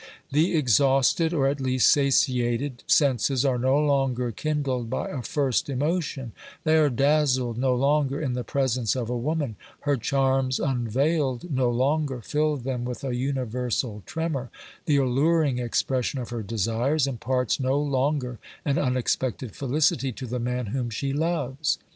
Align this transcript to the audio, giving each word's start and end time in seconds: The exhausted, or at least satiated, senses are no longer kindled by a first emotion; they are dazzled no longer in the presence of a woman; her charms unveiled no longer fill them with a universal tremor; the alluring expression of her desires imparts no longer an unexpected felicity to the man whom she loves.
The 0.31 0.55
exhausted, 0.57 1.31
or 1.31 1.45
at 1.47 1.61
least 1.61 1.87
satiated, 1.87 2.83
senses 2.87 3.45
are 3.45 3.59
no 3.59 3.77
longer 3.77 4.31
kindled 4.31 4.89
by 4.89 5.09
a 5.09 5.21
first 5.21 5.69
emotion; 5.69 6.31
they 6.63 6.77
are 6.77 6.89
dazzled 6.89 7.59
no 7.59 7.75
longer 7.75 8.19
in 8.19 8.33
the 8.33 8.43
presence 8.43 8.95
of 8.95 9.11
a 9.11 9.15
woman; 9.15 9.57
her 9.81 9.95
charms 9.97 10.59
unveiled 10.59 11.51
no 11.51 11.69
longer 11.69 12.19
fill 12.19 12.57
them 12.57 12.83
with 12.83 13.03
a 13.03 13.15
universal 13.15 14.01
tremor; 14.07 14.49
the 14.85 14.97
alluring 14.97 15.59
expression 15.59 16.19
of 16.19 16.29
her 16.29 16.41
desires 16.41 17.05
imparts 17.05 17.59
no 17.59 17.79
longer 17.79 18.39
an 18.65 18.79
unexpected 18.79 19.55
felicity 19.55 20.11
to 20.13 20.25
the 20.25 20.39
man 20.39 20.65
whom 20.73 20.89
she 20.89 21.13
loves. 21.13 21.77